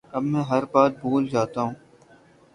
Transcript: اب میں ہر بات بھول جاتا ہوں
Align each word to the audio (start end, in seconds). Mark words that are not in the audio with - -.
اب 0.13 0.23
میں 0.23 0.43
ہر 0.43 0.63
بات 0.73 0.91
بھول 1.01 1.27
جاتا 1.27 1.61
ہوں 1.61 1.73